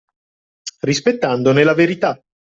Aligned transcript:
Rispettandone 0.79 1.63
la 1.63 1.75
verità. 1.75 2.19